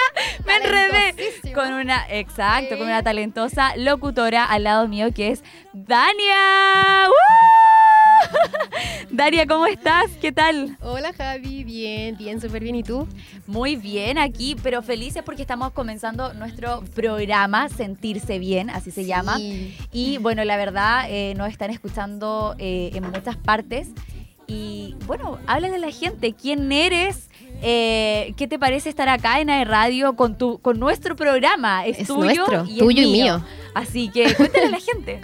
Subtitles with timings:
[0.47, 1.15] me enredé,
[1.55, 7.09] con una, exacto, con una talentosa locutora al lado mío que es Dania.
[9.11, 10.11] Daria, ¿cómo estás?
[10.21, 10.77] ¿Qué tal?
[10.81, 12.77] Hola Javi, bien, bien, súper bien.
[12.77, 13.07] ¿Y tú?
[13.47, 19.39] Muy bien aquí, pero felices porque estamos comenzando nuestro programa Sentirse Bien, así se llama.
[19.93, 23.89] Y bueno, la verdad, eh, nos están escuchando eh, en muchas partes.
[24.47, 27.27] Y bueno, habla de la gente, quién eres,
[27.63, 31.87] eh, ¿Qué te parece estar acá en AE Radio con, tu, con nuestro programa?
[31.87, 33.43] Es, tuyo, y, tuyo y mío.
[33.75, 35.21] Así que cuéntale a la gente.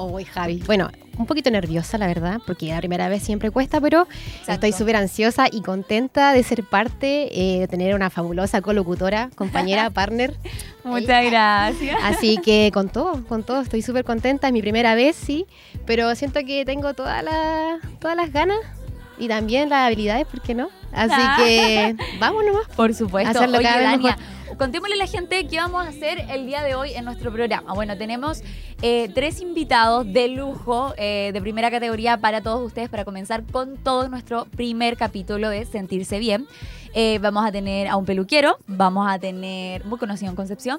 [0.00, 0.62] Oh, Javi.
[0.64, 4.06] Bueno, un poquito nerviosa, la verdad, porque la primera vez siempre cuesta, pero
[4.46, 9.90] estoy súper ansiosa y contenta de ser parte, eh, de tener una fabulosa colocutora, compañera,
[9.94, 10.36] partner.
[10.84, 11.96] Muchas gracias.
[12.04, 14.46] Así que con todo, con todo, estoy súper contenta.
[14.46, 15.46] Es mi primera vez, sí,
[15.84, 17.24] pero siento que tengo todas
[17.98, 18.58] todas las ganas
[19.18, 20.68] y también las habilidades, ¿por qué no?
[20.92, 21.34] Así ah.
[21.38, 22.68] que vamos nomás.
[22.76, 23.36] Por supuesto.
[23.36, 24.14] Hacerlo cada vez
[24.58, 27.72] contémosle a la gente qué vamos a hacer el día de hoy en nuestro programa.
[27.72, 28.42] Bueno, tenemos
[28.82, 33.76] eh, tres invitados de lujo eh, de primera categoría para todos ustedes para comenzar con
[33.78, 36.46] todo nuestro primer capítulo de Sentirse Bien.
[36.94, 40.78] Eh, vamos a tener a un peluquero, vamos a tener, muy conocido en Concepción,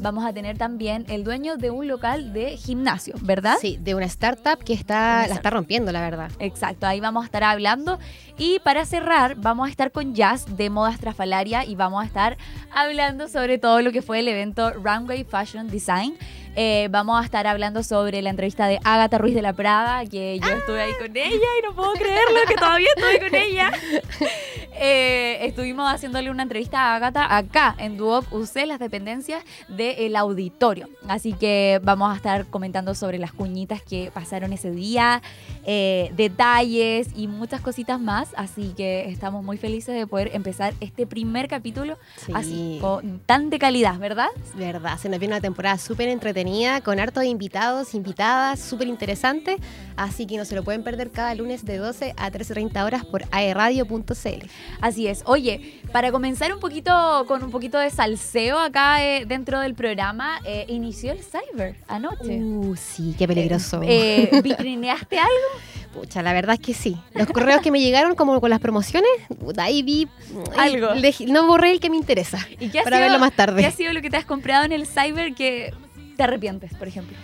[0.00, 3.56] vamos a tener también el dueño de un local de gimnasio, ¿verdad?
[3.60, 6.30] Sí, de una startup que está, la está rompiendo, la verdad.
[6.38, 7.98] Exacto, ahí vamos a estar hablando.
[8.38, 12.38] Y para cerrar, vamos a estar con Jazz de Moda Estrafalaria y vamos a estar
[12.72, 16.16] hablando sobre todo lo que fue el evento Runway Fashion Design.
[16.56, 20.40] Eh, vamos a estar hablando sobre la entrevista de Agatha Ruiz de la Prada, que
[20.40, 23.72] yo estuve ahí con ella y no puedo creerlo que todavía estoy con ella.
[24.82, 30.88] Eh, estuvimos haciéndole una entrevista a Agatha acá en Duoc UC, las dependencias del auditorio.
[31.06, 35.20] Así que vamos a estar comentando sobre las cuñitas que pasaron ese día,
[35.66, 38.30] eh, detalles y muchas cositas más.
[38.36, 41.98] Así que estamos muy felices de poder empezar este primer capítulo
[42.32, 44.28] así, con tan de calidad, ¿verdad?
[44.54, 49.58] Verdad, se nos viene una temporada súper entretenida con harto de invitados, invitadas, súper interesante.
[49.96, 53.24] Así que no se lo pueden perder cada lunes de 12 a 13.30 horas por
[53.30, 54.46] aerradio.cl.
[54.80, 55.22] Así es.
[55.26, 60.40] Oye, para comenzar un poquito con un poquito de salseo acá eh, dentro del programa,
[60.44, 62.40] eh, inició el Cyber anoche.
[62.40, 63.80] Uh, sí, qué peligroso.
[63.84, 65.94] Eh, ¿Vitrineaste algo?
[65.94, 66.96] Pucha, la verdad es que sí.
[67.14, 69.10] Los correos que me llegaron como con las promociones,
[69.58, 70.08] ahí vi
[70.56, 70.90] algo.
[71.26, 72.38] no borré el que me interesa.
[72.60, 73.60] ¿Y qué para verlo más tarde.
[73.60, 75.74] ¿Qué ha sido lo que te has comprado en el Cyber que
[76.16, 77.16] te arrepientes, por ejemplo?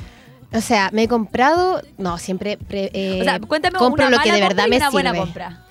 [0.53, 4.41] O sea, me he comprado, no, siempre eh, o sea, cuéntame compro lo que de
[4.41, 5.66] verdad me una buena compra.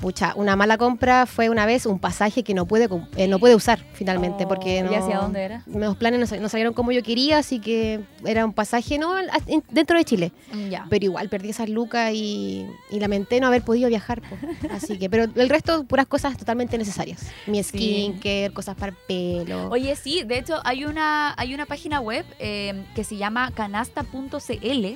[0.00, 3.54] Pucha, una mala compra fue una vez un pasaje que no pude, eh, no pude
[3.54, 4.46] usar finalmente.
[4.46, 5.62] porque no, ¿Y hacia dónde era?
[5.66, 9.14] Los planes no, salieron como yo quería, así que era un pasaje no
[9.70, 10.32] dentro de Chile.
[10.52, 14.22] Mm, pero igual perdí esas lucas y, lamenté no haber podido viajar.
[14.70, 17.26] Así que, pero el resto, puras cosas totalmente necesarias.
[17.46, 19.68] Mi skincare, cosas para el pelo.
[19.70, 24.86] Oye, sí, de hecho hay una, hay una página web eh, que se llama canasta.cl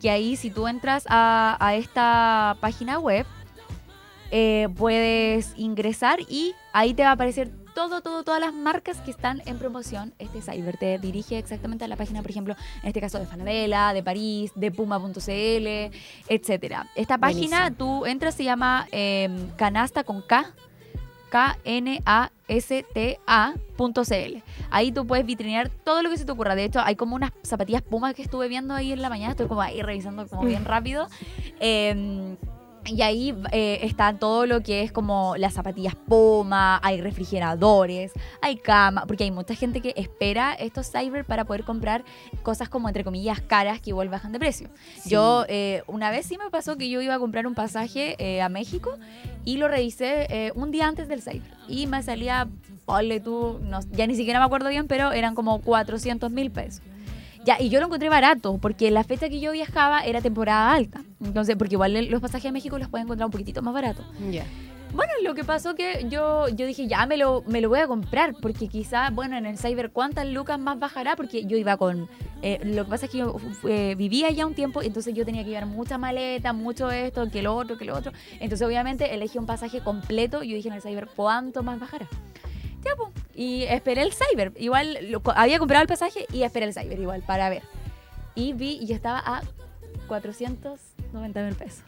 [0.00, 3.26] que ahí si tú entras a, a esta página web
[4.30, 9.12] eh, puedes ingresar y ahí te va a aparecer todo, todo, todas las marcas que
[9.12, 10.12] están en promoción.
[10.18, 13.92] Este Cyber te dirige exactamente a la página, por ejemplo, en este caso de Falabella,
[13.92, 15.92] de París, de Puma.cl,
[16.28, 16.88] etcétera.
[16.96, 20.52] Esta página, tú entras, se llama em, Canasta con K,
[21.30, 22.02] K-N-A-S-T-A.cl.
[24.70, 26.56] Ahí tú puedes vitrinear todo lo que se te ocurra.
[26.56, 29.30] De hecho, hay como unas zapatillas Puma que estuve viendo ahí en la mañana.
[29.30, 31.06] Estoy como ahí revisando como bien rápido.
[31.60, 32.36] Eh,
[32.90, 38.56] y ahí eh, está todo lo que es como las zapatillas Puma, hay refrigeradores, hay
[38.56, 42.04] cama, porque hay mucha gente que espera estos cyber para poder comprar
[42.42, 44.68] cosas como entre comillas caras que igual bajan de precio.
[45.06, 48.42] Yo eh, una vez sí me pasó que yo iba a comprar un pasaje eh,
[48.42, 48.96] a México
[49.44, 52.48] y lo revisé un día antes del cyber y me salía,
[52.84, 56.82] ponle tú, no, ya ni siquiera me acuerdo bien, pero eran como 400 mil pesos.
[57.48, 61.00] Ya, y yo lo encontré barato, porque la fecha que yo viajaba era temporada alta.
[61.24, 64.04] Entonces, porque igual los pasajes a México los pueden encontrar un poquitito más barato.
[64.30, 64.44] Ya.
[64.92, 67.86] Bueno, lo que pasó que yo, yo dije, ya me lo, me lo voy a
[67.86, 71.16] comprar, porque quizá, bueno, en el Cyber, ¿cuántas lucas más bajará?
[71.16, 72.10] Porque yo iba con...
[72.42, 73.36] Eh, lo que pasa es que yo
[73.66, 77.40] eh, vivía ya un tiempo, entonces yo tenía que llevar mucha maleta, mucho esto, que
[77.40, 78.12] lo otro, que lo otro.
[78.40, 82.06] Entonces, obviamente, elegí un pasaje completo y yo dije en el Cyber, ¿cuánto más bajará?
[83.34, 84.52] Y esperé el Cyber.
[84.58, 84.98] Igual
[85.34, 87.62] había comprado el pasaje y esperé el Cyber igual para ver.
[88.34, 89.42] y vi y estaba a
[90.08, 91.82] 490 mil pesos.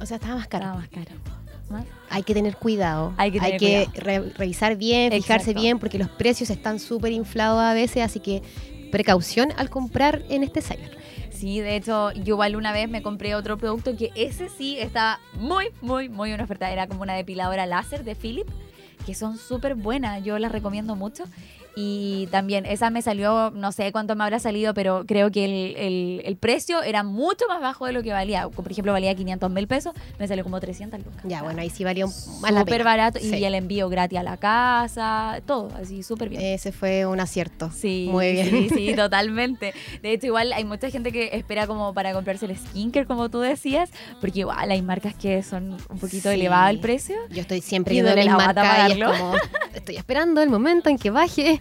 [0.00, 0.64] O sea, estaba más caro.
[0.64, 1.34] Estaba más caro.
[2.10, 3.14] Hay que tener cuidado.
[3.16, 3.88] Hay que,
[4.36, 8.42] revisar bien, fijarse bien, porque los precios están súper inflados a veces, así que
[8.90, 10.96] precaución al comprar en este cyber.
[11.30, 15.18] Sí, de hecho, yo igual una vez me compré otro producto que ese sí estaba
[15.34, 16.70] muy, muy, muy en oferta.
[16.70, 18.46] Era como una depiladora láser de Philip,
[19.04, 20.22] que son súper buenas.
[20.24, 21.24] Yo las recomiendo mucho.
[21.76, 26.22] Y también esa me salió, no sé cuánto me habrá salido, pero creo que el,
[26.24, 28.48] el, precio era mucho más bajo de lo que valía.
[28.48, 31.22] Por ejemplo, valía 500 mil pesos, me salió como 300 lucas.
[31.24, 34.36] Ya, bueno, ahí sí valía más la Súper barato y el envío gratis a la
[34.36, 36.42] casa, todo, así súper bien.
[36.42, 37.70] Ese fue un acierto.
[37.74, 38.50] Sí, muy bien.
[38.50, 39.74] Sí, sí, totalmente.
[40.00, 43.40] De hecho, igual hay mucha gente que espera como para comprarse el skincare, como tú
[43.40, 43.90] decías,
[44.20, 47.16] porque igual hay marcas que son un poquito elevado el precio.
[47.30, 49.34] Yo estoy siempre yendo a la marca y es como,
[49.74, 51.60] estoy esperando el momento en que baje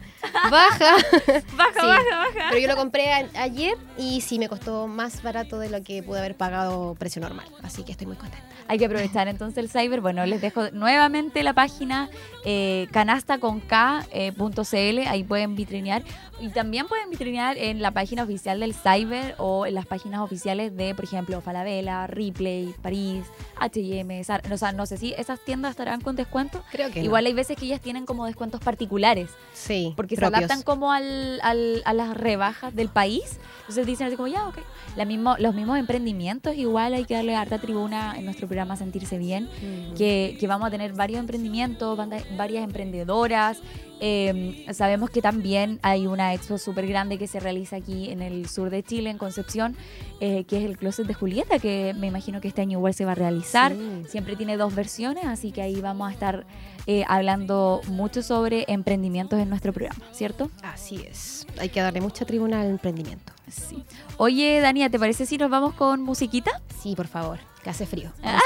[0.49, 0.95] baja.
[1.57, 2.47] baja, baja, baja.
[2.49, 6.19] Pero yo lo compré ayer y sí me costó más barato de lo que pude
[6.19, 7.47] haber pagado precio normal.
[7.61, 8.52] Así que estoy muy contenta.
[8.67, 10.01] Hay que aprovechar entonces el cyber.
[10.01, 12.09] Bueno, les dejo nuevamente la página
[12.45, 13.63] eh, canastaconk.cl.
[14.11, 16.03] Eh, ahí pueden vitrinear.
[16.39, 20.75] Y también pueden vitrinear en la página oficial del cyber o en las páginas oficiales
[20.75, 23.25] de, por ejemplo, Falabella, Ripley, París,
[23.61, 24.21] HM.
[24.51, 26.63] O sea, no sé si esas tiendas estarán con descuento.
[26.71, 29.29] Creo que Igual hay veces que ellas tienen como descuentos particulares.
[29.53, 29.93] Sí.
[29.95, 33.39] Porque se adaptan como al, a las rebajas del país.
[33.61, 34.57] Entonces dicen así como, ya, ok.
[34.97, 39.17] La mismo, los mismos emprendimientos, igual hay que darle harta tribuna en nuestro programa Sentirse
[39.17, 39.95] Bien, mm.
[39.95, 41.97] que, que, vamos a tener varios emprendimientos,
[42.37, 43.59] varias emprendedoras.
[43.99, 48.49] Em, sabemos que también hay una expo súper grande que se realiza aquí en el
[48.49, 49.77] sur de Chile, en Concepción,
[50.19, 53.05] eh, que es el Closet de Julieta, que me imagino que este año igual se
[53.05, 53.73] va a realizar.
[54.07, 56.45] Siempre tiene dos versiones, así que ahí vamos a estar
[56.85, 60.51] eh, hablando mucho sobre emprendimientos en nuestro programa, ¿cierto?
[60.63, 61.47] Así es.
[61.57, 63.31] Hay que darle mucha tribuna al emprendimiento.
[63.49, 63.85] Sí.
[64.17, 66.61] Oye, Dania, ¿te parece si nos vamos con musiquita?
[66.81, 68.11] Sí, por favor, Que hace frío.
[68.21, 68.43] Vamos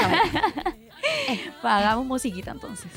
[1.28, 2.90] eh, Pagamos musiquita entonces.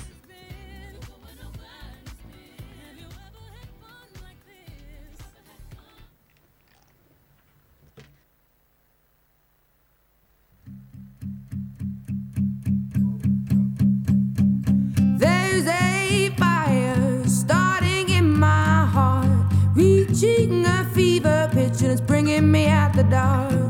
[15.18, 19.28] There's a fire starting in my heart,
[19.76, 23.61] reaching a fever pitch, and it's bringing me out the dark.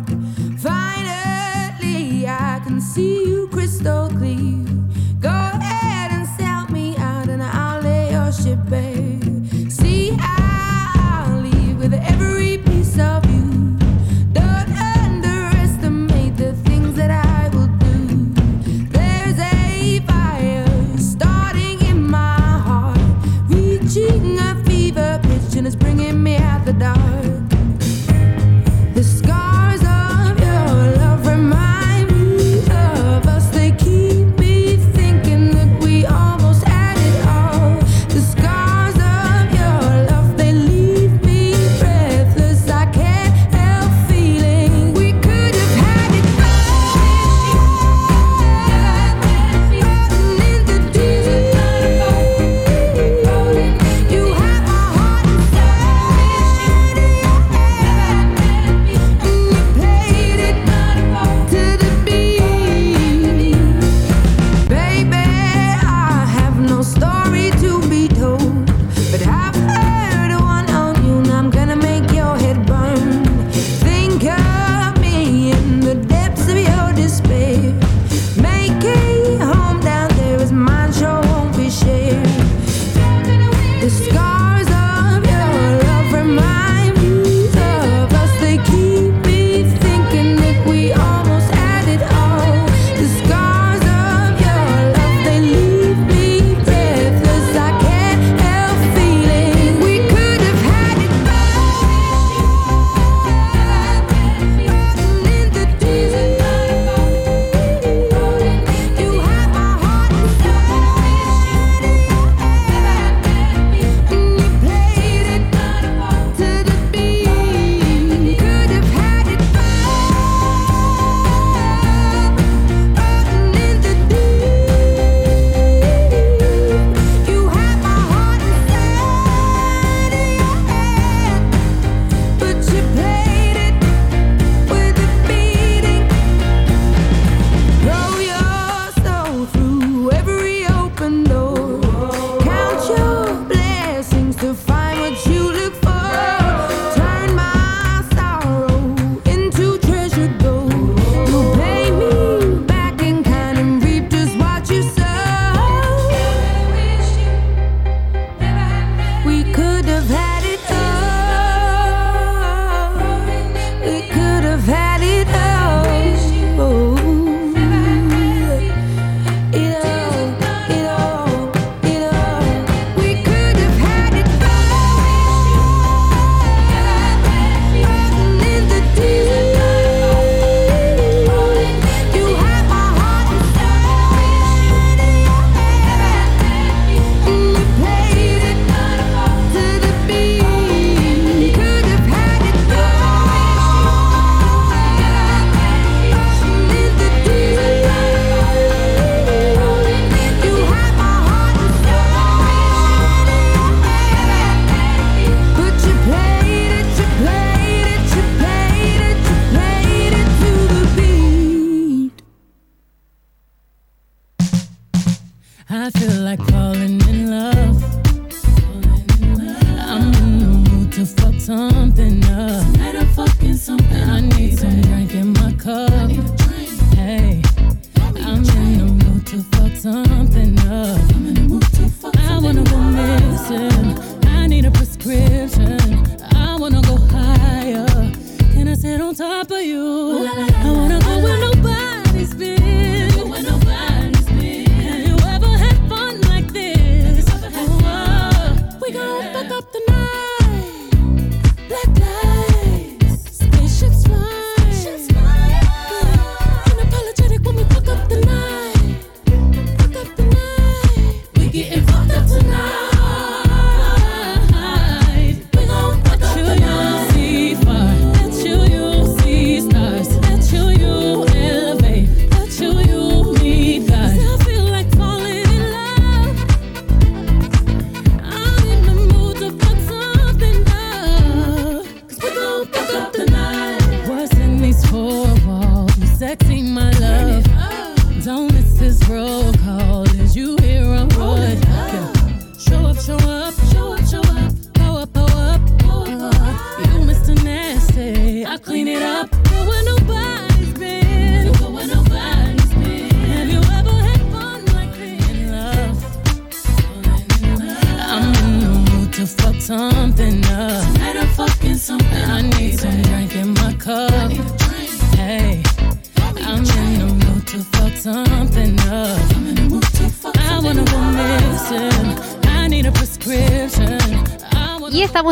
[289.01, 289.50] broke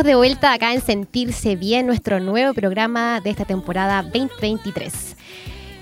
[0.03, 5.18] de vuelta acá en Sentirse Bien, nuestro nuevo programa de esta temporada 2023.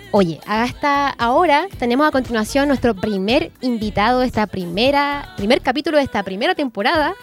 [0.10, 6.04] Oye, hasta ahora tenemos a continuación nuestro primer invitado de esta primera, primer capítulo de
[6.04, 7.14] esta primera temporada.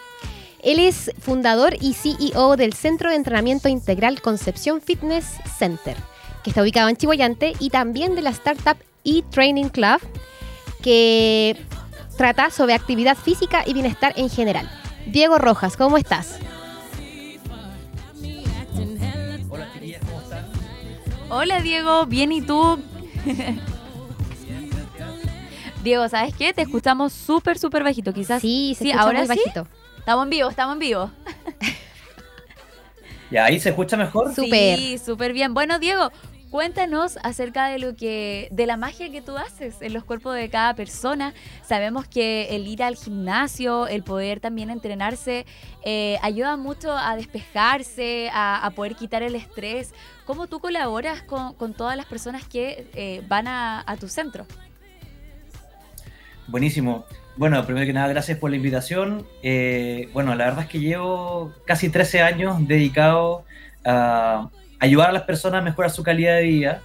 [0.62, 5.26] Él es fundador y CEO del Centro de Entrenamiento Integral Concepción Fitness
[5.58, 5.96] Center,
[6.44, 10.00] que está ubicado en Chihuayante, y también de la startup e-Training Club,
[10.80, 11.56] que
[12.16, 14.70] trata sobre actividad física y bienestar en general.
[15.06, 16.38] Diego Rojas, ¿cómo estás?
[21.36, 22.80] Hola Diego, bien y tú.
[25.82, 26.54] Diego, ¿sabes qué?
[26.54, 28.14] Te escuchamos súper, súper bajito.
[28.14, 28.40] Quizás.
[28.40, 29.40] Sí, se escucha ahora muy sí.
[29.40, 29.66] bajito.
[29.98, 31.10] Estamos en vivo, estamos en vivo.
[33.32, 34.32] ¿Ya ahí se escucha mejor?
[34.32, 34.78] Súper.
[34.78, 35.54] Sí, súper bien.
[35.54, 36.12] Bueno, Diego,
[36.54, 40.48] cuéntanos acerca de lo que, de la magia que tú haces en los cuerpos de
[40.48, 41.34] cada persona.
[41.64, 45.46] Sabemos que el ir al gimnasio, el poder también entrenarse,
[45.84, 49.92] eh, ayuda mucho a despejarse, a, poder quitar el estrés.
[50.26, 54.46] ¿Cómo tú colaboras con, todas las personas que eh, van a, a tu centro?
[56.46, 57.04] Buenísimo.
[57.36, 59.26] Bueno, primero que nada, gracias por la invitación.
[59.42, 63.44] Eh, bueno, la verdad es que llevo casi 13 años dedicado
[63.84, 64.50] a
[64.84, 66.82] ayudar a las personas a mejorar su calidad de vida,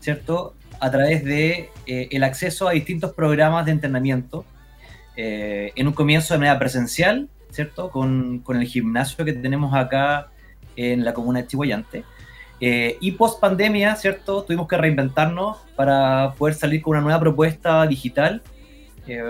[0.00, 0.54] ¿cierto?
[0.80, 4.44] A través de eh, el acceso a distintos programas de entrenamiento.
[5.16, 7.90] Eh, en un comienzo de manera presencial, ¿cierto?
[7.90, 10.28] Con, el gimnasio que tenemos acá
[10.76, 12.04] en la comuna de Chihuayante.
[12.60, 14.42] Eh, y post pandemia, ¿cierto?
[14.44, 18.42] Tuvimos que reinventarnos para poder salir con una nueva propuesta digital
[19.06, 19.20] eh,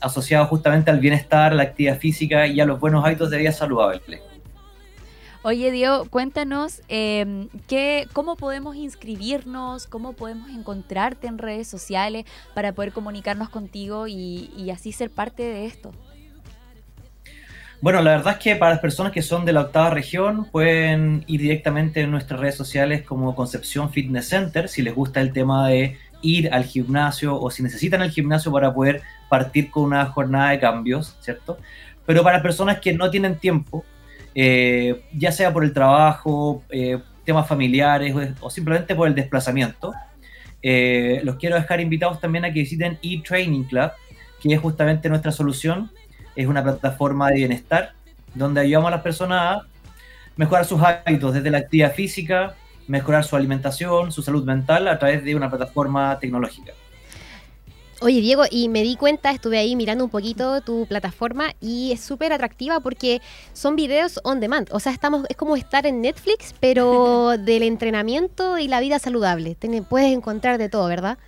[0.00, 4.22] asociada justamente al bienestar, la actividad física y a los buenos hábitos de vida saludable.
[5.42, 7.48] Oye, Diego, cuéntanos eh,
[8.12, 14.70] cómo podemos inscribirnos, cómo podemos encontrarte en redes sociales para poder comunicarnos contigo y, y
[14.70, 15.92] así ser parte de esto.
[17.80, 21.22] Bueno, la verdad es que para las personas que son de la octava región pueden
[21.28, 25.68] ir directamente en nuestras redes sociales como Concepción Fitness Center si les gusta el tema
[25.68, 30.50] de ir al gimnasio o si necesitan el gimnasio para poder partir con una jornada
[30.50, 31.58] de cambios, ¿cierto?
[32.04, 33.84] Pero para personas que no tienen tiempo,
[34.40, 39.92] eh, ya sea por el trabajo, eh, temas familiares o, o, simplemente por el desplazamiento,
[40.62, 43.90] eh, los quiero dejar invitados también a que visiten eTraining Club,
[44.40, 45.90] que es justamente nuestra solución.
[46.36, 47.94] Es una plataforma de bienestar
[48.32, 49.66] donde ayudamos a las personas a
[50.36, 52.54] mejorar sus hábitos desde la actividad física,
[52.86, 56.74] mejorar su alimentación, su salud mental a través de una plataforma tecnológica.
[58.00, 62.00] Oye, Diego, y me di cuenta, estuve ahí mirando un poquito tu plataforma y es
[62.00, 63.20] súper atractiva porque
[63.52, 64.68] son videos on demand.
[64.72, 69.56] O sea, estamos, es como estar en Netflix, pero del entrenamiento y la vida saludable.
[69.56, 71.18] Ten- puedes encontrar de todo, ¿verdad?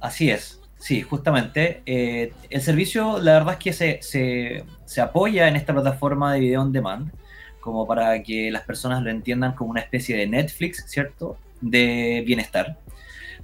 [0.00, 1.82] Así es, sí, justamente.
[1.86, 6.40] Eh, el servicio, la verdad es que se, se, se apoya en esta plataforma de
[6.40, 7.12] video on demand,
[7.60, 11.42] como para que las personas lo entiendan como una especie de Netflix, ¿cierto?
[11.60, 12.80] De bienestar.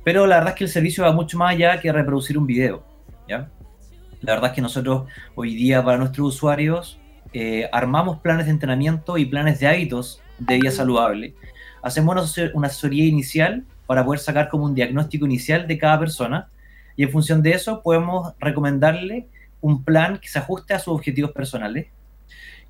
[0.06, 2.84] Pero la verdad es que el servicio va mucho más allá que reproducir un video,
[3.28, 3.50] ¿ya?
[4.20, 7.00] La verdad es que nosotros hoy día para nuestros usuarios
[7.32, 11.34] eh, armamos planes de entrenamiento y planes de hábitos de vida saludable.
[11.82, 15.98] Hacemos una asesor- una asesoría inicial para poder sacar como un diagnóstico inicial de cada
[15.98, 16.50] persona
[16.94, 19.26] y en función de eso podemos recomendarle
[19.60, 21.88] un plan que se ajuste a sus objetivos personales.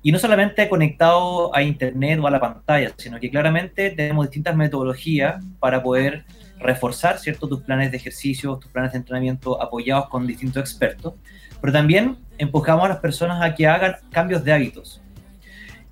[0.03, 4.55] Y no solamente conectado a Internet o a la pantalla, sino que claramente tenemos distintas
[4.55, 6.23] metodologías para poder
[6.59, 7.47] reforzar ¿cierto?
[7.47, 11.13] tus planes de ejercicio, tus planes de entrenamiento apoyados con distintos expertos,
[11.61, 15.01] pero también empujamos a las personas a que hagan cambios de hábitos.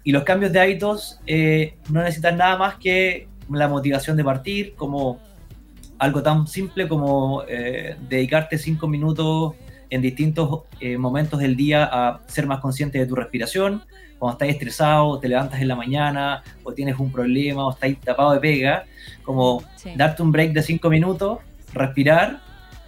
[0.04, 4.76] Y los cambios de hábitos eh, no necesitan nada más que la motivación de partir,
[4.76, 5.20] como
[5.98, 9.56] algo tan simple como eh, dedicarte cinco minutos
[9.90, 13.84] en distintos eh, momentos del día a ser más consciente de tu respiración.
[14.20, 18.32] Cuando estás estresado, te levantas en la mañana o tienes un problema o estás tapado
[18.34, 18.86] de pega,
[19.24, 19.64] como
[19.96, 21.40] darte un break de cinco minutos,
[21.74, 22.40] respirar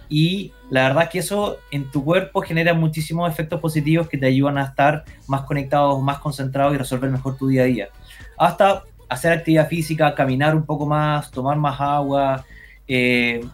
[0.08, 4.26] y la verdad es que eso en tu cuerpo genera muchísimos efectos positivos que te
[4.26, 7.88] ayudan a estar más conectados, más concentrados y resolver mejor tu día a día.
[8.36, 12.44] Hasta hacer actividad física, caminar un poco más, tomar más agua,
[12.86, 13.44] eh,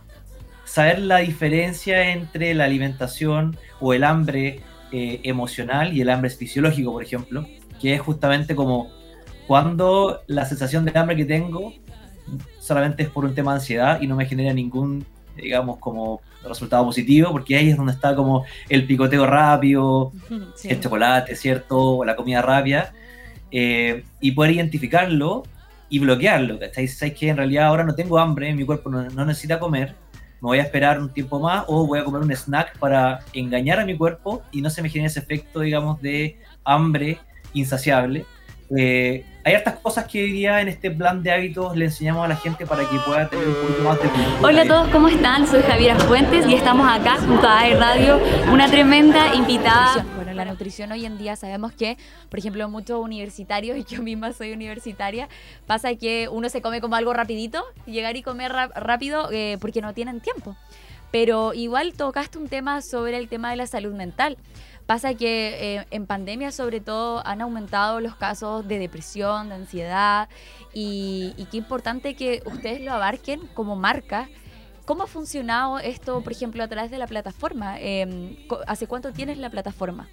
[0.64, 4.60] saber la diferencia entre la alimentación o el hambre
[4.92, 7.46] eh, emocional y el hambre fisiológico, por ejemplo,
[7.80, 8.90] que es justamente como
[9.46, 11.72] cuando la sensación de hambre que tengo
[12.58, 15.04] solamente es por un tema de ansiedad y no me genera ningún,
[15.36, 20.12] digamos, como resultado positivo, porque ahí es donde está como el picoteo rápido,
[20.64, 21.98] el chocolate, ¿cierto?
[21.98, 22.92] O la comida rápida,
[23.50, 25.44] eh, y poder identificarlo
[25.88, 26.88] y bloquearlo, ¿cachai?
[26.88, 29.94] Sabes que en realidad ahora no tengo hambre, mi cuerpo no, necesita comer,
[30.44, 33.80] me voy a esperar un tiempo más o voy a comer un snack para engañar
[33.80, 37.18] a mi cuerpo y no se me genere ese efecto, digamos, de hambre
[37.54, 38.26] insaciable.
[38.76, 42.28] Eh, hay hartas cosas que hoy día en este plan de hábitos le enseñamos a
[42.28, 44.10] la gente para que pueda tener un poquito más de
[44.42, 45.46] Hola a todos, ¿cómo están?
[45.46, 48.20] Soy Javiera Fuentes y estamos acá junto a AE Radio,
[48.52, 50.04] una tremenda invitada.
[50.34, 51.96] La nutrición hoy en día sabemos que,
[52.28, 55.28] por ejemplo, muchos universitarios, y yo misma soy universitaria,
[55.66, 59.94] pasa que uno se come como algo rapidito, llegar y comer rápido eh, porque no
[59.94, 60.56] tienen tiempo.
[61.10, 64.36] Pero igual tocaste un tema sobre el tema de la salud mental.
[64.86, 70.28] Pasa que eh, en pandemia sobre todo han aumentado los casos de depresión, de ansiedad
[70.74, 74.28] y, qué importante que ustedes lo abarquen como marca.
[74.84, 77.80] ¿Cómo ha funcionado esto, por ejemplo, a través de la plataforma?
[77.80, 80.08] Em, ¿Hace cuánto tienes la plataforma?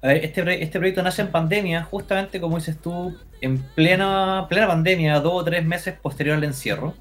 [0.00, 4.68] A ver, este, este proyecto nace en pandemia, justamente como dices tú, en plena, plena
[4.68, 6.94] pandemia, dos o tres meses posterior al encierro.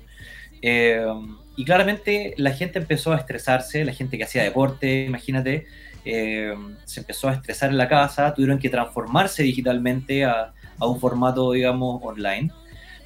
[0.61, 5.65] Em, y claramente la gente empezó a estresarse, la gente que hacía deporte, imagínate,
[6.05, 6.53] eh,
[6.85, 11.99] se empezó a estresar en la casa, tuvieron que transformarse digitalmente a, un formato, digamos,
[12.03, 12.51] online.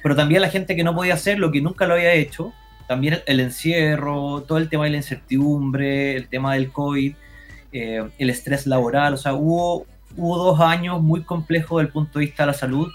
[0.02, 2.52] Pero también la gente que no podía hacerlo, que nunca lo había hecho,
[2.86, 7.14] también el, encierro, todo el tema de la incertidumbre, el tema del COVID,
[7.72, 12.18] eh, el estrés laboral, o sea, hubo, hubo dos años muy complejos desde el punto
[12.18, 12.88] de vista de la salud,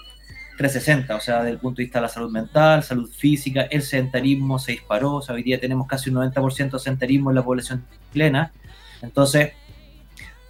[0.56, 3.82] 360, o sea, desde el punto de vista de la salud mental, salud física, el
[3.82, 7.44] sedentarismo se disparó, o sea, hoy día tenemos casi un 90% de sedentarismo en la
[7.44, 8.52] población chilena,
[9.02, 9.52] entonces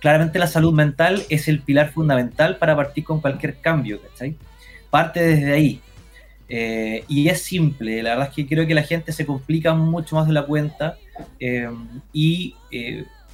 [0.00, 4.36] claramente la salud mental es el pilar fundamental para partir con cualquier cambio, ¿cachai?
[4.90, 5.80] Parte desde ahí.
[6.50, 10.16] Eh, y es simple, la verdad es que creo que la gente se complica mucho
[10.16, 10.96] más de la cuenta
[11.38, 11.68] eh,
[12.12, 12.54] y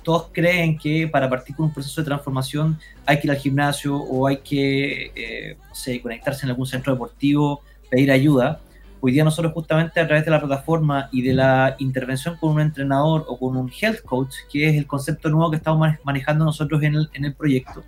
[0.05, 3.97] todos creen que para partir con un proceso de transformación hay que ir al gimnasio
[3.97, 8.61] o hay que, no sé, conectarse en algún centro deportivo, pedir ayuda.
[9.01, 12.61] Hoy día nosotros justamente a través de la plataforma y de la intervención con un
[12.61, 16.83] entrenador o con un health coach, que es el concepto nuevo que estamos manejando nosotros
[16.83, 17.85] en el, proyecto,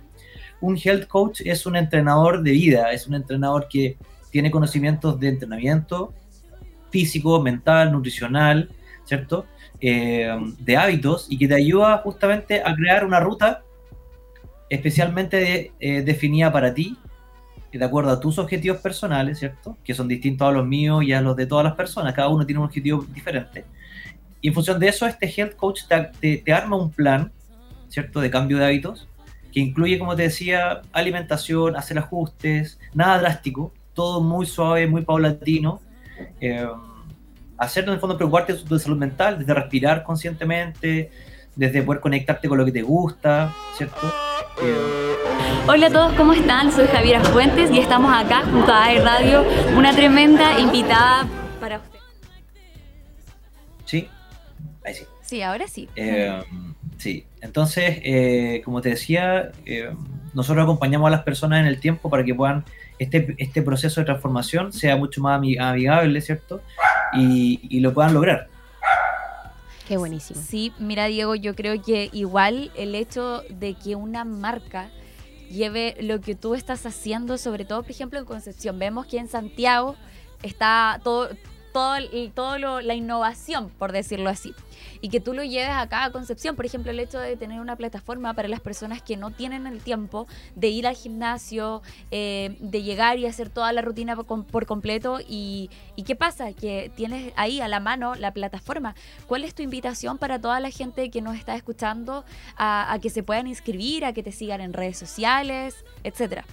[0.61, 3.97] un health coach es un entrenador de vida, es un entrenador que
[4.31, 6.13] tiene conocimientos de entrenamiento
[6.91, 8.69] físico, mental, nutricional,
[9.03, 9.45] ¿cierto?
[9.79, 10.27] Eh,
[10.59, 13.61] de hábitos y que te ayuda justamente a crear una ruta
[14.69, 16.97] especialmente eh, definida para ti
[17.77, 19.77] de acuerdo a tus objetivos personales, ¿cierto?
[19.83, 22.45] Que son distintos a los míos y a los de todas las personas, cada uno
[22.45, 23.65] tiene un objetivo diferente.
[24.41, 25.81] Y en función de eso, este Health Coach
[26.19, 27.31] te, te, arma un plan,
[27.89, 28.19] ¿cierto?
[28.21, 29.07] De cambio de hábitos,
[29.51, 35.81] que incluye, como te decía, alimentación, hacer ajustes, nada drástico, todo muy suave, muy paulatino.
[36.39, 36.67] Eh,
[37.57, 41.11] hacer, en el fondo, preocuparte de tu salud mental, desde respirar conscientemente,
[41.55, 44.13] desde poder conectarte con lo que te gusta, ¿cierto?
[44.61, 45.15] Eh,
[45.67, 46.71] Hola a todos, ¿cómo están?
[46.71, 51.27] Soy Javiera Fuentes y estamos acá junto a AE Radio, una tremenda invitada
[51.59, 51.99] para usted.
[53.85, 54.07] Sí,
[54.85, 55.03] ahí sí.
[55.21, 55.89] Sí, ahora sí.
[55.95, 56.41] Eh,
[56.97, 59.51] sí, entonces, eh, como te decía,
[60.33, 62.63] nosotros acompañamos a las personas en el tiempo para que puedan,
[62.99, 66.61] este, este proceso de transformación sea mucho más amigable, ¿cierto?
[67.13, 68.49] Y lo puedan lograr.
[69.87, 70.41] Qué buenísimo.
[70.41, 74.89] Sí, mira Diego, yo creo que igual el hecho de que una marca
[75.49, 78.79] lleve lo que tú estás haciendo, sobre todo, por ejemplo, en Concepción.
[78.79, 79.95] Vemos que en Santiago
[80.43, 81.29] está todo,
[81.71, 81.95] todo,
[82.33, 84.53] todo la innovación, por decirlo así
[85.01, 86.55] y que tú lo lleves acá a Concepción.
[86.55, 89.81] Por ejemplo, el hecho de tener una plataforma para las personas que no tienen el
[89.81, 91.81] tiempo de ir al gimnasio,
[92.11, 95.19] eh, de llegar y hacer toda la rutina por, completo.
[95.27, 95.69] Y,
[96.05, 96.53] qué pasa?
[96.53, 98.95] Que tienes ahí a la mano la plataforma.
[99.27, 102.23] ¿Cuál es tu invitación para toda la gente que nos está escuchando
[102.55, 106.45] a, a que se puedan inscribir, a que te sigan en redes sociales, etcétera?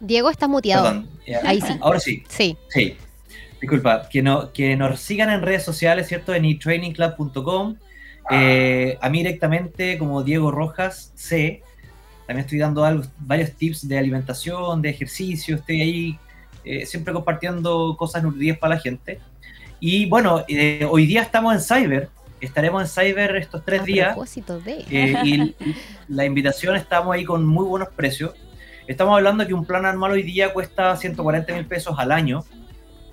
[0.00, 1.04] Diego, estás muteado.
[1.44, 1.74] Ahí sí.
[1.80, 2.24] Ahora sí.
[2.28, 2.56] Sí.
[2.68, 2.96] Sí.
[3.60, 6.34] Disculpa, que, no, que nos sigan en redes sociales, ¿cierto?
[6.34, 7.76] En etrainingclub.com.
[8.30, 11.62] Eh, a mí directamente, como Diego Rojas C.
[12.26, 12.82] También estoy dando
[13.18, 15.56] varios tips de alimentación, de ejercicio.
[15.56, 16.18] Estoy ahí
[16.64, 19.18] eh, siempre compartiendo cosas nutritivas para la gente.
[19.80, 22.10] Y bueno, eh, hoy día estamos en Cyber.
[22.40, 24.16] Estaremos en Cyber estos tres días.
[24.64, 24.84] De.
[25.24, 25.56] y
[26.08, 28.32] la invitación estamos ahí con muy buenos precios.
[28.88, 32.42] Estamos hablando de que un plan anual hoy día cuesta 140 mil pesos al año,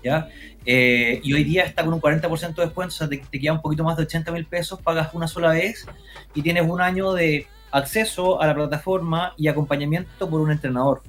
[0.02, 0.30] ¿ya?
[0.66, 3.62] Eh, y hoy día está con un 40% de descuento, o sea, te, queda un
[3.62, 5.86] poquito más de 80 mil pesos, pagas una sola vez
[6.34, 11.02] y tienes un año de acceso a la plataforma y acompañamiento por un entrenador,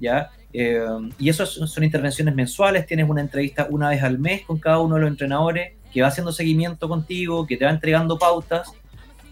[0.00, 0.30] ¿ya?
[0.54, 0.82] Eh,
[1.18, 4.94] y eso son intervenciones mensuales, tienes una entrevista una vez al mes con cada uno
[4.94, 8.72] de los entrenadores que va haciendo seguimiento contigo, que te va entregando pautas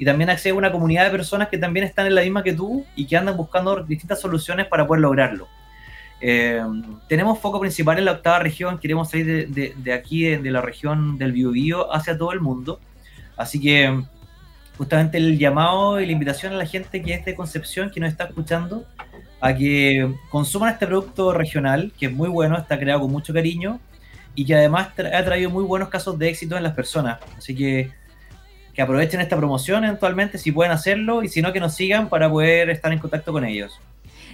[0.03, 2.53] y también accede a una comunidad de personas que también están en la misma que
[2.53, 5.47] tú y que andan buscando distintas soluciones para poder lograrlo.
[6.21, 6.61] Eh,
[7.09, 11.31] tenemos foco principal en la octava región, queremos salir de, aquí, de, la región del
[11.31, 12.81] Biobío, hacia todo el mundo.
[13.37, 14.03] Así que
[14.77, 18.11] justamente el llamado y la invitación a la gente que es de Concepción, que nos
[18.11, 18.85] está escuchando,
[19.41, 23.79] a que consuman este producto regional, que es muy bueno, está creado con mucho cariño
[24.35, 27.21] y que además ha traído muy buenos casos de éxito en las personas.
[27.39, 28.02] Así que
[28.75, 32.31] que aprovechen esta promoción eventualmente si pueden hacerlo y si no que nos sigan para
[32.31, 33.79] poder estar en contacto con ellos.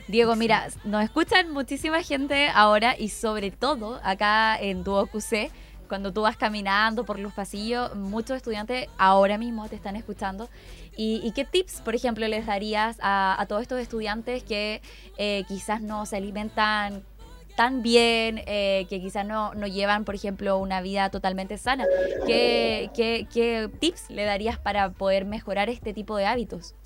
[0.07, 5.51] Diego, mira, nos escuchan muchísima gente ahora y sobre todo acá en tu QC,
[5.87, 10.48] cuando tú vas caminando por los pasillos, muchos estudiantes ahora mismo te están escuchando.
[11.01, 14.83] ¿Y, qué tips, por ejemplo, les darías a, todos estos estudiantes que
[15.16, 17.05] eh, quizás no se alimentan
[17.58, 21.86] tan bien, eh, que quizás no, no, llevan, por ejemplo, una vida totalmente sana.
[22.24, 26.76] ¿Qué, ¿Qué, tips le darías para poder mejorar este tipo de hábitos?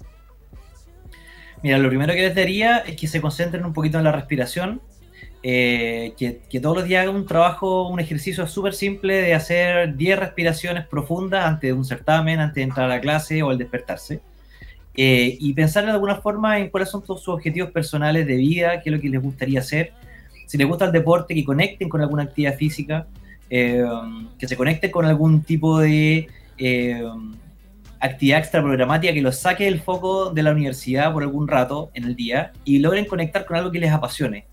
[1.62, 4.80] Mira, lo primero que les daría es que se concentren un poquito en la respiración,
[5.42, 9.94] eh, que, que, todos los días hagan un trabajo, un ejercicio súper simple de hacer
[9.94, 13.58] 10 respiraciones profundas antes de un certamen, antes de entrar a la clase o al
[13.58, 14.22] despertarse.
[14.94, 18.88] Eh, y pensar de alguna forma en cuáles son sus objetivos personales de vida, qué
[18.88, 19.92] es lo que les gustaría hacer
[20.46, 23.06] si les gusta el deporte, que conecten con alguna actividad física,
[23.50, 23.84] eh,
[24.38, 26.28] que se conecten con algún tipo de
[26.58, 27.04] eh,
[28.00, 32.04] actividad extra programática que los saque del foco de la universidad por algún rato en
[32.04, 34.46] el día y logren conectar con algo que les apasione.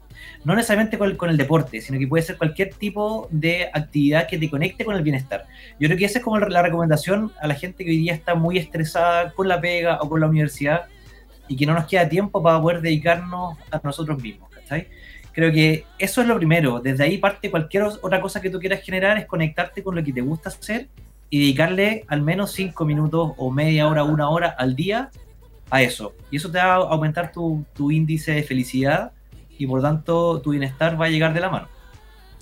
[0.44, 4.50] No necesariamente con el, deporte, sino que puede ser cualquier tipo de actividad que te
[4.50, 5.46] conecte con el bienestar.
[5.80, 8.36] Yo creo que esa es como la recomendación a la gente que hoy día está
[8.36, 10.86] muy estresada con la pega o con la universidad
[11.48, 14.50] y que no nos queda tiempo para poder dedicarnos a nosotros mismos.
[14.52, 14.88] ¿cachai?
[15.40, 16.82] Creo que eso es lo primero.
[16.82, 20.12] Desde ahí parte cualquier otra cosa que tú quieras generar, es conectarte con lo que
[20.12, 20.90] te gusta hacer
[21.30, 25.12] y dedicarle al menos cinco minutos o media hora, una hora al día
[25.70, 26.14] a eso.
[26.30, 29.14] Y eso te va a aumentar tu, tu índice de felicidad
[29.58, 31.70] y por tanto tu bienestar va a llegar de la mano.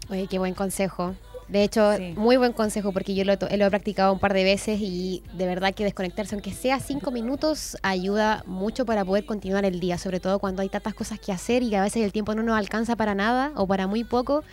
[0.09, 1.13] Oye, qué buen consejo.
[1.47, 5.23] De hecho, muy buen consejo porque yo lo, he practicado un par de veces y
[5.33, 9.97] de verdad que desconectarse, aunque sea cinco minutos, ayuda mucho para poder continuar el día,
[9.97, 12.43] sobre todo cuando hay tantas cosas que hacer y que a veces el tiempo no
[12.43, 14.43] nos alcanza para nada o para muy poco.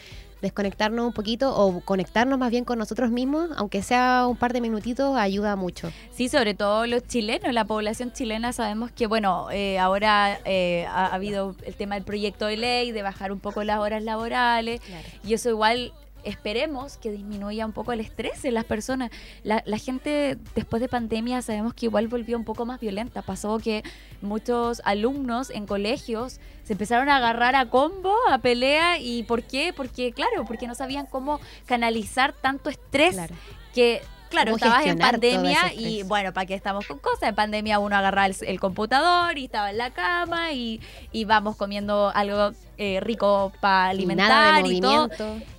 [0.41, 4.61] Desconectarnos un poquito o conectarnos más bien con nosotros mismos, aunque sea un par de
[4.61, 5.91] minutitos, ayuda mucho.
[6.13, 11.07] Sí, sobre todo los chilenos, la población chilena, sabemos que, bueno, eh, ahora eh, ha,
[11.07, 14.83] habido el tema del proyecto de ley, de bajar un poco las horas laborales,
[15.27, 19.11] y eso igual esperemos que disminuya un poco el estrés en las personas.
[19.43, 23.23] La, gente después de pandemia sabemos que igual volvió un poco más violenta.
[23.23, 23.83] Pasó que
[24.23, 28.99] muchos alumnos en colegios se empezaron a agarrar a combo, a pelea.
[28.99, 29.73] ¿Y por qué?
[29.75, 33.17] Porque, claro, porque no sabían cómo canalizar tanto estrés
[33.75, 34.03] que
[34.35, 37.29] claro, estabas en pandemia y bueno, ¿para qué estamos con cosas?
[37.31, 40.81] En pandemia uno agarraba el, computador y estaba en la cama y,
[41.13, 45.09] y vamos comiendo algo eh, rico para alimentar y, todo.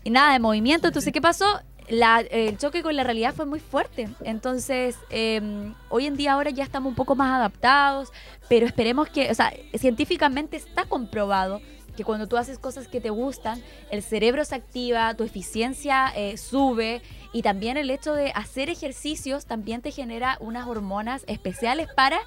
[0.03, 0.87] Y nada de movimiento.
[0.87, 1.45] Entonces, ¿qué pasó?
[1.87, 4.09] La, el choque con la realidad fue muy fuerte.
[4.23, 8.11] Entonces, em, hoy en día ahora ya estamos un poco más adaptados,
[8.49, 11.61] pero esperemos que, o sea, científicamente está comprobado
[11.95, 16.37] que cuando tú haces cosas que te gustan, el cerebro se activa, tu eficiencia eh,
[16.37, 17.01] sube
[17.33, 22.19] y también el hecho de hacer ejercicios también te genera unas hormonas especiales para,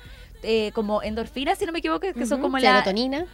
[0.42, 2.72] eh, como endorfinas, si no me equivoco, que son como la...
[2.72, 3.26] Serotonina.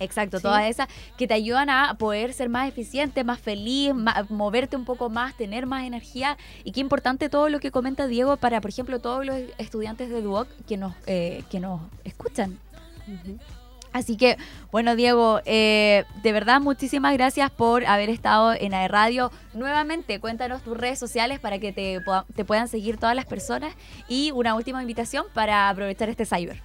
[0.00, 3.92] Exacto, todas esas que te ayudan a poder ser más eficiente, más feliz,
[4.30, 6.38] moverte un poco más, tener más energía.
[6.64, 10.22] Y qué importante todo lo que comenta Diego para, por ejemplo, todos los estudiantes de
[10.22, 12.58] Duoc que nos, eh, que nos escuchan.
[13.92, 14.36] Así que,
[14.70, 19.32] bueno, Diego, eh, de verdad, muchísimas gracias por haber estado en AE Radio.
[19.52, 22.00] Nuevamente, cuéntanos tus redes sociales para que te,
[22.44, 23.74] puedan seguir todas las personas.
[24.08, 26.62] Y una última invitación para aprovechar este cyber.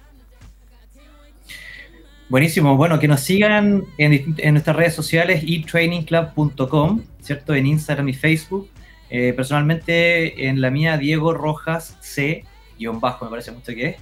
[2.28, 7.54] Buenísimo, bueno, que nos sigan en, nuestras redes sociales etrainingclub.com, ¿cierto?
[7.54, 8.68] En Instagram y Facebook.
[9.10, 12.44] Eh, personalmente, en la mía, Diego Rojas C,
[12.78, 13.96] guion bajo, me parece mucho que es.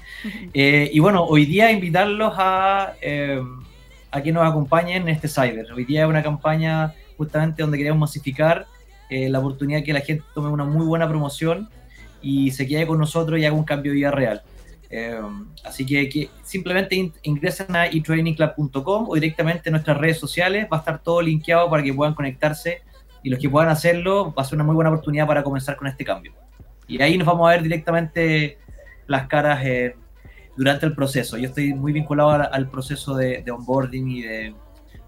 [0.52, 3.42] Eh, y bueno, hoy día invitarlos a, eh,
[4.10, 5.72] a que nos acompañen en este Cyber.
[5.72, 8.66] Hoy día es una campaña justamente donde queremos masificar
[9.10, 11.68] la oportunidad que la gente tome una muy buena promoción
[12.20, 14.42] y se quede con nosotros y haga un cambio de vida real.
[15.64, 20.66] Así que, simplemente ingresen a etrainingclub.com o directamente en nuestras redes sociales.
[20.72, 22.82] Va a estar todo linkeado para que puedan conectarse
[23.24, 25.88] y los que puedan hacerlo va a ser una muy buena oportunidad para comenzar con
[25.88, 26.34] este cambio.
[26.86, 28.58] Y ahí nos vamos a ver directamente
[29.06, 29.96] las caras eh,
[30.56, 31.36] durante el proceso.
[31.36, 34.54] Yo estoy muy vinculado al, proceso de, de onboarding y de,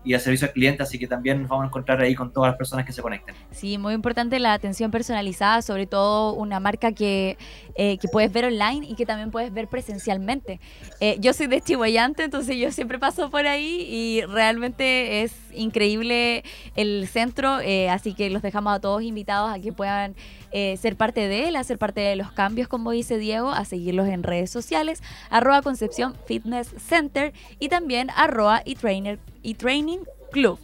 [0.06, 2.50] y a servicio al cliente, así que también nos vamos a encontrar ahí con todas
[2.50, 3.34] las personas que se conecten.
[3.50, 7.36] Sí, muy importante la atención personalizada, sobre todo una marca que,
[7.74, 10.60] eh, que puedes ver online y que también puedes ver presencialmente.
[11.00, 16.44] Eh, yo soy de Chihuayante, entonces yo siempre paso por ahí y realmente es increíble
[16.76, 20.14] el centro, eh, así que los dejamos a todos invitados a que puedan
[20.78, 24.22] ser parte de él, hacer parte de los cambios, como dice Diego, a seguirlos en
[24.22, 28.62] redes sociales, arroba Concepción Fitness Center y también arroba
[29.46, 30.00] y Training
[30.32, 30.58] Club.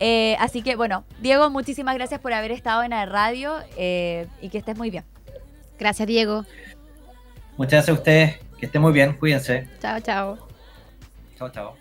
[0.00, 4.48] Eh, así que bueno, Diego, muchísimas gracias por haber estado en la radio eh, y
[4.48, 5.04] que estés muy bien.
[5.78, 6.44] Gracias, Diego.
[7.58, 9.68] Muchas gracias a ustedes, que estén muy bien, cuídense.
[9.80, 10.38] Chao, chao.
[11.38, 11.74] Chao, chao.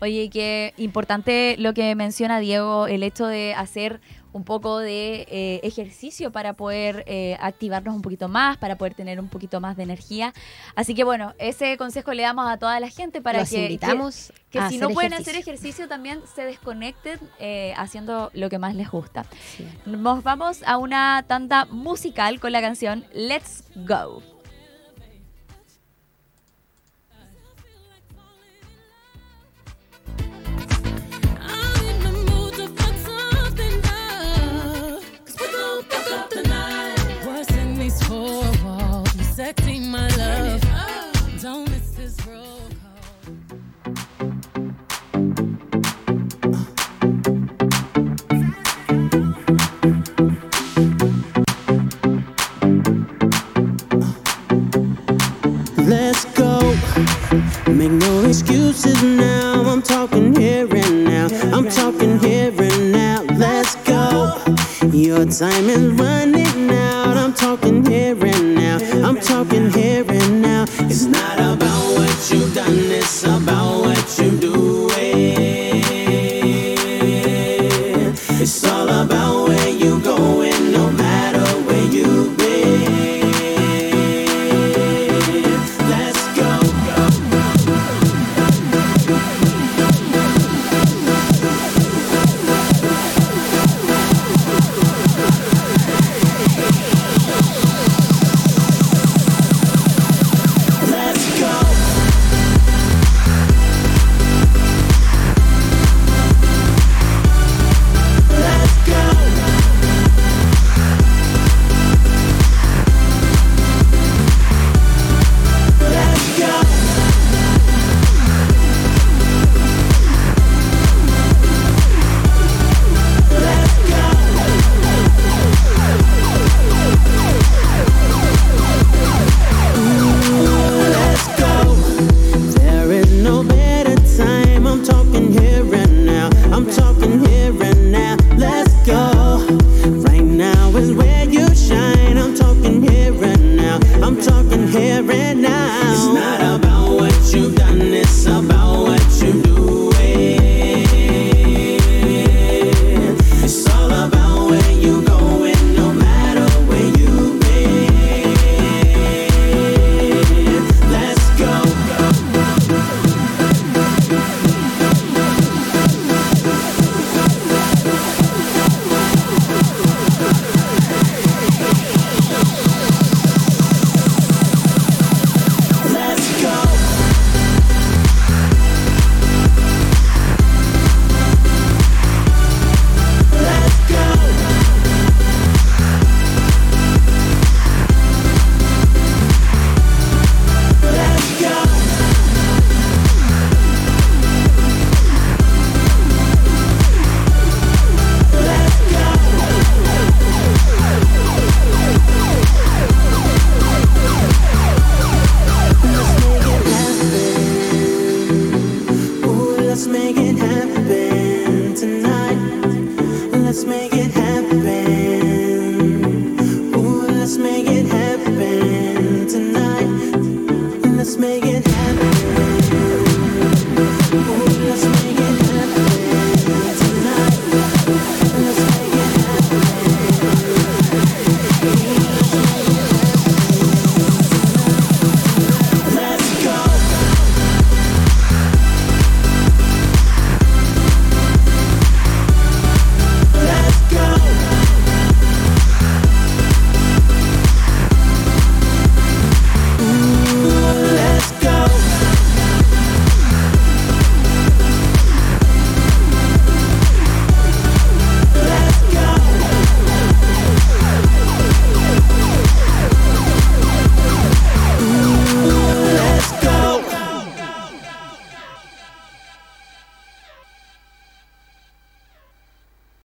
[0.00, 4.00] Oye, qué importante lo que menciona Diego, el hecho de hacer
[4.36, 9.18] un poco de eh, ejercicio para poder eh, activarnos un poquito más, para poder tener
[9.18, 10.32] un poquito más de energía.
[10.74, 14.60] Así que bueno, ese consejo le damos a toda la gente para que, invitamos que,
[14.68, 19.24] si no pueden hacer ejercicio también se desconecten eh, haciendo lo que más les gusta.
[19.86, 24.35] Nos vamos a una tanda musical con la canción Let's Go.